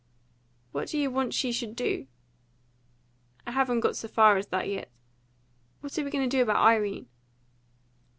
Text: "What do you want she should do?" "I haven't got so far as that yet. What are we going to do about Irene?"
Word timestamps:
"What 0.71 0.87
do 0.87 0.97
you 0.97 1.11
want 1.11 1.31
she 1.31 1.51
should 1.51 1.75
do?" 1.75 2.07
"I 3.45 3.51
haven't 3.51 3.81
got 3.81 3.95
so 3.95 4.07
far 4.07 4.35
as 4.37 4.47
that 4.47 4.67
yet. 4.67 4.89
What 5.81 5.95
are 5.95 6.03
we 6.03 6.09
going 6.09 6.27
to 6.27 6.37
do 6.37 6.41
about 6.41 6.55
Irene?" 6.57 7.07